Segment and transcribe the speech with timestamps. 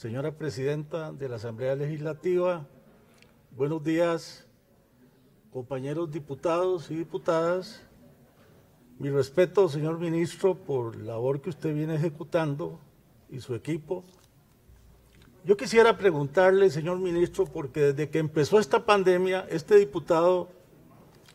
[0.00, 2.66] señora presidenta de la Asamblea Legislativa,
[3.54, 4.46] buenos días,
[5.52, 7.82] compañeros diputados y diputadas.
[8.98, 12.80] Mi respeto, señor ministro, por la labor que usted viene ejecutando
[13.28, 14.02] y su equipo.
[15.44, 20.48] Yo quisiera preguntarle, señor ministro, porque desde que empezó esta pandemia, este diputado,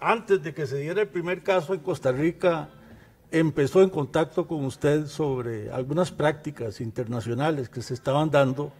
[0.00, 2.70] antes de que se diera el primer caso en Costa Rica,
[3.38, 8.72] empezó en contacto con usted sobre algunas prácticas internacionales que se estaban dando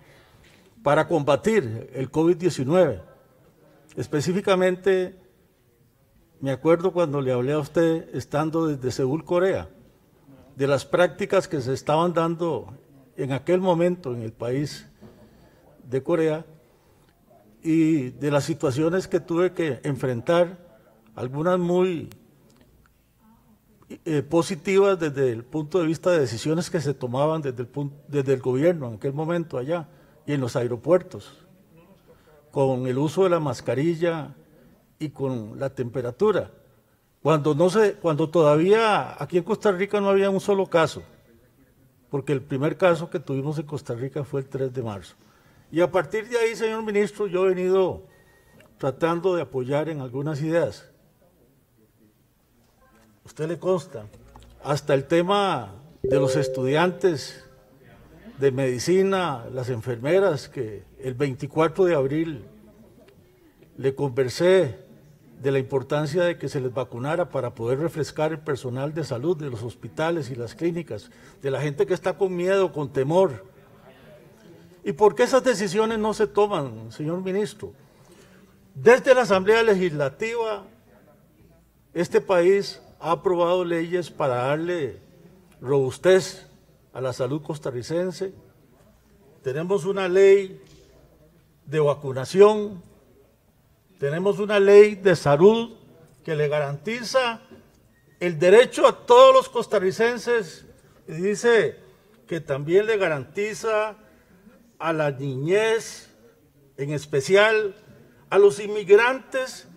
[0.83, 3.03] para combatir el COVID-19.
[3.97, 5.17] Específicamente,
[6.41, 9.69] me acuerdo cuando le hablé a usted estando desde Seúl, Corea,
[10.55, 12.73] de las prácticas que se estaban dando
[13.17, 14.87] en aquel momento en el país
[15.89, 16.45] de Corea
[17.63, 20.59] y de las situaciones que tuve que enfrentar,
[21.15, 22.11] algunas muy
[23.89, 28.35] eh, positivas desde el punto de vista de decisiones que se tomaban desde el, desde
[28.35, 29.89] el gobierno en aquel momento allá
[30.27, 31.33] y en los aeropuertos,
[32.51, 34.35] con el uso de la mascarilla
[34.99, 36.51] y con la temperatura.
[37.23, 41.05] Cuando, no se, cuando todavía aquí en Costa Rica no había un solo caso,
[42.11, 45.15] porque el primer caso que tuvimos en Costa Rica fue el 3 de marzo.
[45.71, 48.03] Y a partir de ahí, señor ministro, yo he venido
[48.79, 50.91] tratando de apoyar en algunas ideas
[53.37, 54.07] usted le consta,
[54.65, 57.45] hasta el tema de los estudiantes
[58.39, 62.47] de medicina, las enfermeras, que el 24 de abril
[63.77, 64.79] le conversé
[65.43, 69.37] de la importancia de que se les vacunara para poder refrescar el personal de salud
[69.37, 71.11] de los hospitales y las clínicas,
[71.43, 73.45] de la gente que está con miedo, con temor.
[74.83, 77.75] ¿Y por qué esas decisiones no se toman, señor ministro?
[78.75, 80.65] Desde la Asamblea Legislativa,
[81.93, 85.01] este país ha aprobado leyes para darle
[85.61, 86.47] robustez
[86.93, 88.33] a la salud costarricense.
[89.43, 90.61] Tenemos una ley
[91.67, 92.83] de vacunación,
[93.99, 95.77] tenemos una ley de salud
[96.25, 97.41] que le garantiza
[98.19, 100.65] el derecho a todos los costarricenses
[101.07, 101.77] y dice
[102.27, 103.97] que también le garantiza
[104.79, 106.11] a la niñez,
[106.77, 107.75] en especial
[108.31, 109.69] a los inmigrantes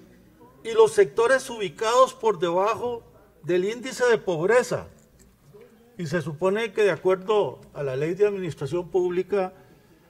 [0.64, 3.04] y los sectores ubicados por debajo
[3.44, 4.88] del índice de pobreza.
[5.98, 9.54] Y se supone que de acuerdo a la ley de administración pública,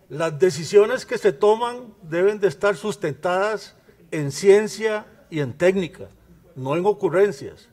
[0.08, 3.76] las decisiones que se toman deben de estar sustentadas
[4.12, 6.10] en ciencia y en técnica,
[6.56, 7.70] no en ocurrencias.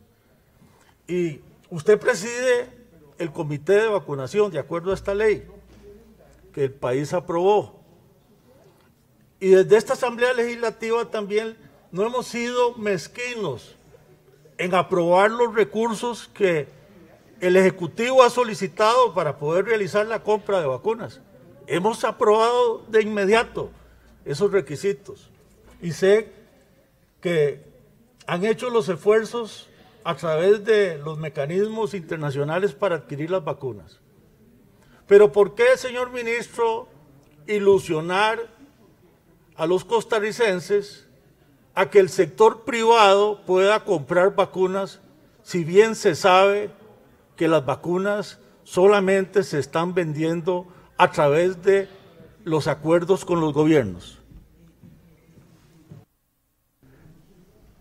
[1.09, 1.41] Y
[1.71, 2.69] usted preside
[3.19, 5.47] el comité de vacunación de acuerdo a esta ley
[6.53, 7.81] que el país aprobó.
[9.41, 11.57] Y desde esta Asamblea Legislativa también
[11.93, 13.77] no hemos sido mezquinos
[14.59, 16.69] en aprobar los recursos que
[17.41, 21.21] el Ejecutivo ha solicitado para poder realizar la compra de vacunas.
[21.67, 23.71] Hemos aprobado de inmediato
[24.25, 25.31] esos requisitos
[25.83, 26.33] y sé
[27.21, 27.65] que
[28.27, 29.69] han hecho los esfuerzos
[30.05, 34.01] a través de los mecanismos internacionales para adquirir las vacunas.
[35.07, 36.89] Pero ¿por qué, señor ministro,
[37.47, 38.41] ilusionar
[39.57, 41.06] a los costarricenses
[41.77, 45.01] a que el sector privado pueda comprar vacunas,
[45.43, 46.71] si bien se sabe
[47.37, 50.67] que las vacunas solamente se están vendiendo
[50.97, 51.87] a través de
[52.45, 54.19] los acuerdos con los gobiernos.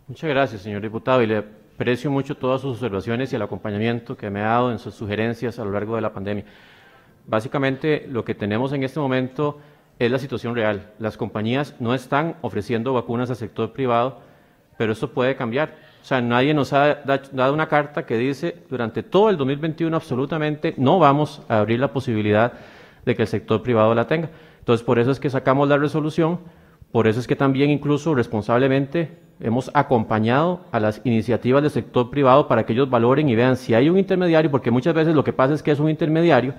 [0.08, 4.30] Muchas gracias, señor diputado, y le aprecio mucho todas sus observaciones y el acompañamiento que
[4.30, 6.44] me ha dado en sus sugerencias a lo largo de la pandemia.
[7.26, 9.58] Básicamente, lo que tenemos en este momento
[10.00, 10.92] es la situación real.
[11.00, 14.20] Las compañías no están ofreciendo vacunas al sector privado,
[14.78, 15.76] pero eso puede cambiar.
[16.02, 17.02] O sea, nadie nos ha
[17.32, 21.92] dado una carta que dice durante todo el 2021 absolutamente no vamos a abrir la
[21.92, 22.54] posibilidad
[23.06, 24.30] de que el sector privado la tenga.
[24.60, 26.40] Entonces, por eso es que sacamos la resolución,
[26.92, 32.48] por eso es que también incluso responsablemente hemos acompañado a las iniciativas del sector privado
[32.48, 35.34] para que ellos valoren y vean si hay un intermediario, porque muchas veces lo que
[35.34, 36.54] pasa es que es un intermediario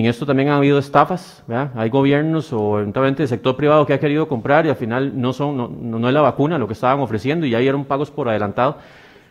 [0.00, 1.42] en esto también ha habido estafas,
[1.74, 5.32] hay gobiernos o eventualmente el sector privado que ha querido comprar y al final no,
[5.32, 8.28] son, no, no es la vacuna lo que estaban ofreciendo y ya eran pagos por
[8.28, 8.76] adelantado.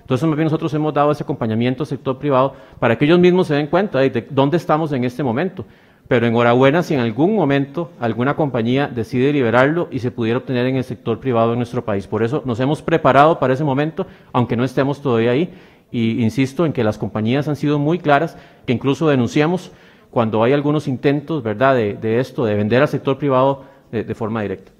[0.02, 3.46] Entonces, más bien nosotros hemos dado ese acompañamiento al sector privado para que ellos mismos
[3.46, 5.66] se den cuenta de dónde estamos en este momento.
[6.08, 10.78] Pero enhorabuena si en algún momento alguna compañía decide liberarlo y se pudiera obtener en
[10.78, 12.08] el sector privado en nuestro país.
[12.08, 15.54] Por eso nos hemos preparado para ese momento, aunque no estemos todavía ahí.
[15.92, 19.72] Y insisto en que las compañías han sido muy claras, que incluso denunciamos
[20.16, 24.72] cuando hay algunos intentos, ¿verdad?, de, esto, de vender al sector privado de, forma directa.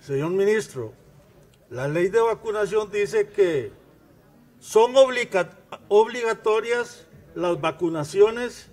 [0.00, 0.94] Señor ministro,
[1.68, 3.72] la ley de vacunación dice que
[4.58, 4.94] son
[5.88, 8.70] obligatorias las vacunaciones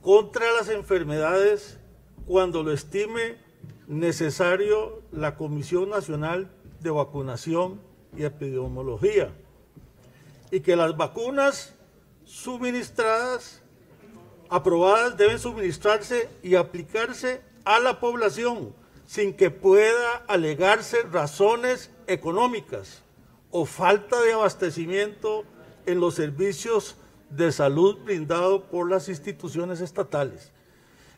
[0.00, 1.78] contra las enfermedades
[2.26, 3.36] cuando lo estime
[3.86, 6.50] necesario la Comisión Nacional
[6.80, 7.82] de Vacunación
[8.16, 9.34] y Epidemiología
[10.50, 11.74] y que las vacunas
[12.24, 13.62] suministradas,
[14.48, 18.74] aprobadas, deben suministrarse y aplicarse a la población
[19.06, 23.02] sin que pueda alegarse razones económicas
[23.50, 25.44] o falta de abastecimiento
[25.86, 26.96] en los servicios
[27.30, 30.52] de salud brindados por las instituciones estatales.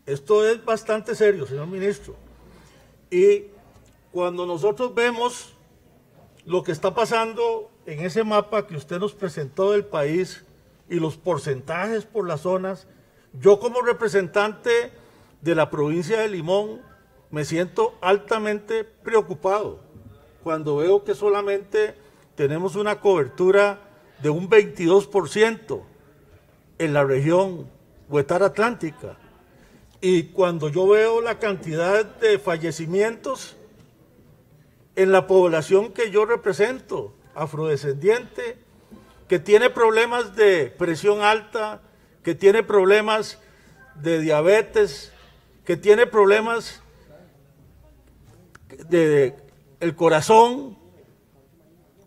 [0.06, 2.16] Esto es bastante serio, señor ministro.
[3.10, 3.44] Y
[4.10, 5.54] cuando nosotros vemos
[6.44, 10.44] lo que está pasando en ese mapa que usted nos presentó del país
[10.88, 12.86] y los porcentajes por las zonas,
[13.40, 14.92] yo como representante
[15.40, 16.80] de la provincia de Limón
[17.30, 19.80] me siento altamente preocupado
[20.42, 21.94] cuando veo que solamente
[22.34, 23.80] tenemos una cobertura
[24.22, 25.82] de un 22%
[26.78, 27.68] en la región
[28.08, 29.16] Huetar Atlántica.
[30.00, 33.56] Y cuando yo veo la cantidad de fallecimientos
[34.96, 38.58] en la población que yo represento, afrodescendiente,
[39.28, 41.80] que tiene problemas de presión alta,
[42.22, 43.38] que tiene problemas
[43.94, 45.12] de diabetes,
[45.64, 46.82] que tiene problemas
[48.88, 49.36] de
[49.80, 50.78] el corazón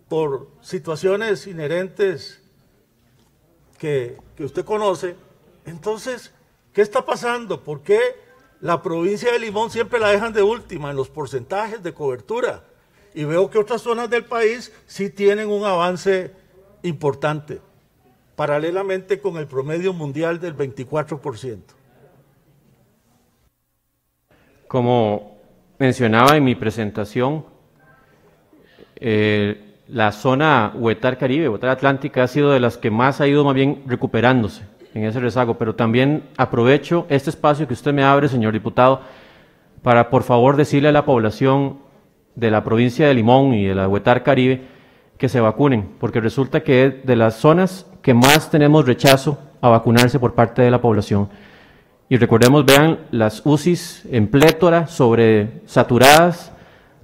[0.08, 2.42] por situaciones inherentes
[3.78, 5.16] que, que usted conoce.
[5.66, 6.32] Entonces,
[6.74, 7.64] ¿qué está pasando?
[7.64, 8.00] ¿Por qué
[8.62, 12.64] la provincia de Limón siempre la dejan de última en los porcentajes de cobertura?
[13.16, 16.34] Y veo que otras zonas del país sí tienen un avance
[16.84, 17.62] importante,
[18.36, 21.60] paralelamente con el promedio mundial del 24%.
[24.68, 25.38] Como
[25.80, 27.46] mencionaba en mi presentación,
[28.98, 33.46] eh, la zona Huetar Caribe, Huetar Atlántica, ha sido de las que más ha ido
[33.46, 34.64] más bien recuperándose
[34.94, 39.02] en ese rezago, pero también aprovecho este espacio que usted me abre, señor diputado,
[39.84, 41.85] para por favor decirle a la población
[42.36, 44.62] de la provincia de Limón y de la Huetar Caribe
[45.18, 49.70] que se vacunen, porque resulta que es de las zonas que más tenemos rechazo a
[49.70, 51.30] vacunarse por parte de la población.
[52.10, 56.52] Y recordemos, vean las UCIs en plétora, sobre saturadas,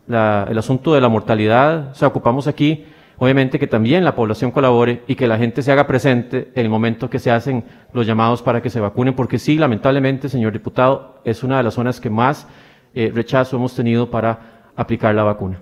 [0.08, 2.86] el asunto de la mortalidad, o sea, ocupamos aquí,
[3.18, 6.70] obviamente que también la población colabore y que la gente se haga presente en el
[6.70, 7.64] momento que se hacen
[7.94, 11.76] los llamados para que se vacunen, porque sí, lamentablemente, señor diputado, es una de las
[11.76, 12.48] zonas que más
[12.94, 15.62] eh, rechazo hemos tenido para aplicar la vacuna.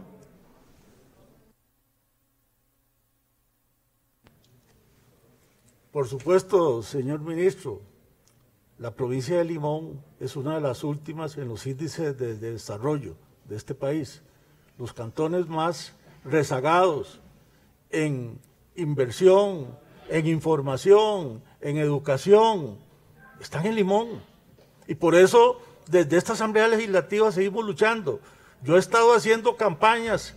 [5.92, 7.82] Por supuesto, señor ministro,
[8.78, 13.16] la provincia de Limón es una de las últimas en los índices de, desarrollo
[13.46, 14.22] de este país.
[14.78, 17.20] Los cantones más rezagados
[17.90, 18.40] en
[18.76, 19.78] inversión,
[20.10, 22.78] en información, en educación,
[23.42, 24.22] están en Limón.
[24.88, 28.20] Y por eso, desde esta Asamblea Legislativa seguimos luchando
[28.64, 30.36] yo he estado haciendo campañas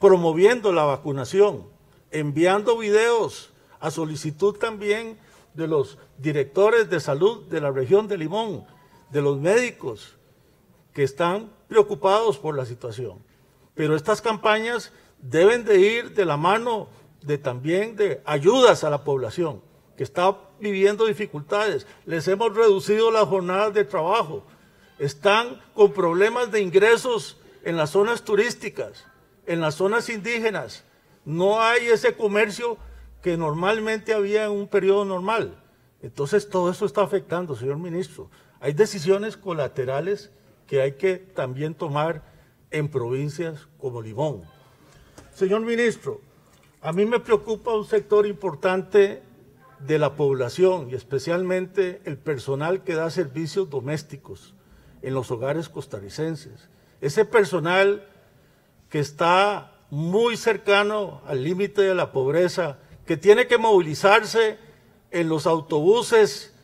[0.00, 1.66] promoviendo la vacunación,
[2.10, 3.50] enviando videos
[3.80, 5.18] a solicitud también
[5.54, 8.64] de los directores de salud de la región de Limón,
[9.10, 10.16] de los médicos
[10.92, 13.18] que están preocupados por la situación.
[13.74, 16.88] Pero estas campañas deben de ir de la mano
[17.22, 19.62] de también de ayudas a la población
[19.96, 21.86] que está viviendo dificultades.
[22.04, 24.44] Les hemos reducido las jornadas de trabajo,
[24.98, 29.04] están con problemas de ingresos en las zonas turísticas,
[29.46, 30.84] en las zonas indígenas.
[31.24, 32.78] No hay ese comercio
[33.22, 35.56] que normalmente había en un periodo normal.
[36.02, 38.30] Entonces todo eso está afectando, señor ministro.
[38.60, 40.30] Hay decisiones colaterales
[40.66, 42.22] que hay que también tomar
[42.70, 44.42] en provincias como Limón.
[45.34, 46.20] Señor ministro,
[46.80, 49.22] a mí me preocupa un sector importante
[49.80, 54.54] de la población y especialmente el personal que da servicios domésticos
[55.04, 56.68] en los hogares costarricenses.
[57.02, 58.08] Ese personal
[58.88, 64.58] que está muy cercano al límite de la pobreza, que tiene que movilizarse
[65.10, 66.54] en los autobuses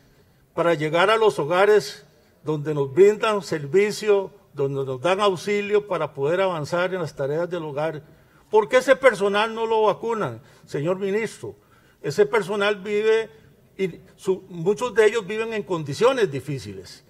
[0.55, 2.03] para llegar a los hogares
[2.43, 7.63] donde nos brindan servicio, donde nos dan auxilio para poder avanzar en las tareas del
[7.63, 8.01] hogar.
[8.49, 11.55] ¿Por qué ese personal no lo vacunan, señor ministro?
[12.01, 13.29] Ese personal vive,
[13.77, 14.01] y
[14.49, 17.03] muchos de ellos viven en condiciones difíciles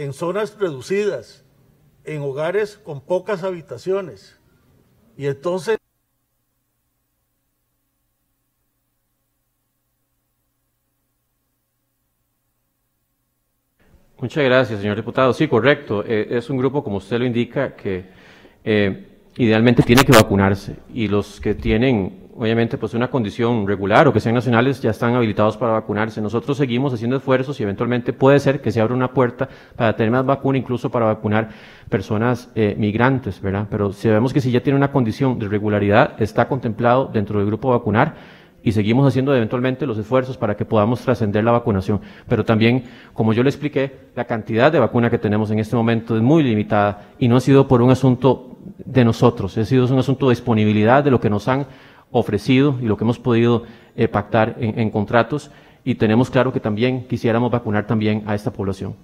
[0.00, 1.44] en zonas reducidas,
[2.04, 4.38] en hogares con pocas habitaciones.
[5.16, 5.76] Y entonces...
[14.18, 15.32] Muchas gracias, señor diputado.
[15.34, 16.02] Sí, correcto.
[16.06, 18.04] Eh, es un grupo, como usted lo indica, que
[18.64, 20.76] eh, idealmente tiene que vacunarse.
[20.94, 25.14] Y los que tienen obviamente, pues una condición regular o que sean nacionales, ya están
[25.14, 26.22] habilitados para vacunarse.
[26.22, 30.10] Nosotros seguimos haciendo esfuerzos y eventualmente puede ser que se abra una puerta para tener
[30.10, 31.50] más vacuna, incluso para vacunar
[31.90, 33.66] personas eh, migrantes, ¿verdad?
[33.70, 37.72] Pero sabemos que si ya tiene una condición de regularidad, está contemplado dentro del grupo
[37.72, 38.14] vacunar
[38.62, 42.00] y seguimos haciendo eventualmente los esfuerzos para que podamos trascender la vacunación.
[42.26, 46.16] Pero también, como yo le expliqué, la cantidad de vacuna que tenemos en este momento
[46.16, 49.98] es muy limitada y no ha sido por un asunto de nosotros, ha sido un
[49.98, 51.66] asunto de disponibilidad de lo que nos han
[52.10, 53.64] ofrecido y lo que hemos podido
[53.96, 55.50] eh, pactar en, en contratos
[55.84, 58.94] y tenemos claro que también quisiéramos vacunar también a esta población.